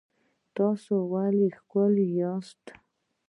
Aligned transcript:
تاسو 0.55 0.93
ولې 1.11 1.47
ښکلي 1.57 2.07
یاست؟ 2.19 2.63